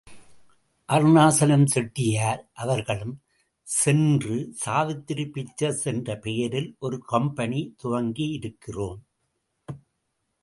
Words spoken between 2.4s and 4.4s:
அவர்களும் சென்று,